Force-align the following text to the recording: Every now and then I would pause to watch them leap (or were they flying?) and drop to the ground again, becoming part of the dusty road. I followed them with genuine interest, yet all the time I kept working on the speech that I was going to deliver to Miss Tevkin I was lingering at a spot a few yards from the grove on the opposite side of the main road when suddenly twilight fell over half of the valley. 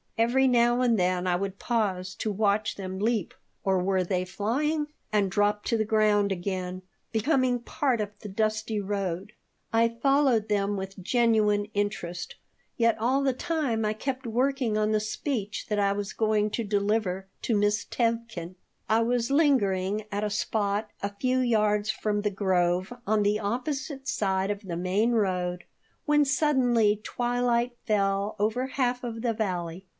Every 0.17 0.47
now 0.47 0.81
and 0.81 0.99
then 0.99 1.25
I 1.25 1.35
would 1.35 1.57
pause 1.57 2.13
to 2.15 2.31
watch 2.31 2.75
them 2.75 2.99
leap 2.99 3.33
(or 3.63 3.79
were 3.81 4.03
they 4.03 4.23
flying?) 4.23 4.87
and 5.11 5.31
drop 5.31 5.63
to 5.65 5.77
the 5.77 5.85
ground 5.85 6.31
again, 6.31 6.83
becoming 7.11 7.59
part 7.59 8.01
of 8.01 8.09
the 8.19 8.29
dusty 8.29 8.79
road. 8.79 9.33
I 9.73 9.89
followed 9.89 10.47
them 10.47 10.75
with 10.75 11.01
genuine 11.01 11.65
interest, 11.75 12.35
yet 12.77 12.97
all 12.99 13.23
the 13.23 13.33
time 13.33 13.83
I 13.83 13.93
kept 13.93 14.27
working 14.27 14.75
on 14.77 14.91
the 14.91 14.99
speech 14.99 15.67
that 15.69 15.79
I 15.79 15.91
was 15.91 16.13
going 16.13 16.51
to 16.51 16.63
deliver 16.63 17.27
to 17.43 17.57
Miss 17.57 17.83
Tevkin 17.85 18.55
I 18.87 19.01
was 19.01 19.31
lingering 19.31 20.05
at 20.11 20.23
a 20.23 20.29
spot 20.31 20.89
a 21.01 21.13
few 21.15 21.39
yards 21.39 21.89
from 21.89 22.21
the 22.21 22.31
grove 22.31 22.93
on 23.07 23.23
the 23.23 23.39
opposite 23.39 24.07
side 24.07 24.51
of 24.51 24.63
the 24.63 24.77
main 24.77 25.11
road 25.11 25.63
when 26.05 26.25
suddenly 26.25 26.99
twilight 27.03 27.75
fell 27.87 28.35
over 28.37 28.67
half 28.67 29.03
of 29.03 29.21
the 29.23 29.33
valley. 29.33 29.87